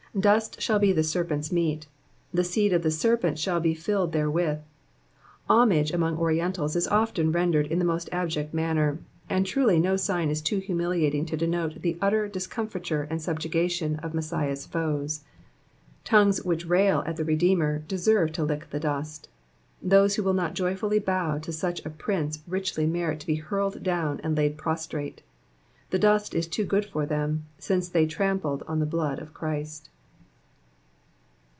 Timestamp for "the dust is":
25.89-26.47